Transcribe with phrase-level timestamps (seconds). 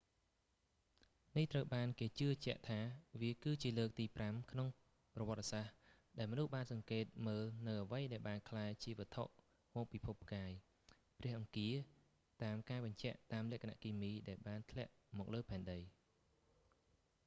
[1.37, 2.79] នេះត្រូវបានគេជឿជាក់ថា
[3.21, 4.67] វា គឺជាលើកទីប្រាំនៅក្នុង
[5.15, 5.75] ប្រវត្ដិសាស្ដ្រ
[6.17, 9.23] ដែលមនុស្សបានសង្កេតមើលនូវអ្វីដែលបានក្លាយជាវត្ថុ
[9.75, 10.51] មកពីភពផ្កាយ
[11.17, 11.75] ព្រះអង្គារ
[12.43, 15.79] តាមការបញ្ជាក់តាមលក្ខណៈគីមី ដែលបានធ្លាក់មកលើផែនដី